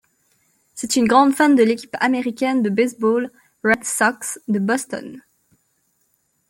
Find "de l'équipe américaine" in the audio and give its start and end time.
1.55-2.63